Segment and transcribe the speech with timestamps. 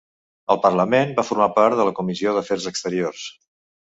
[0.53, 3.27] Al Parlament, va formar part de la Comissió d'Afers Exteriors.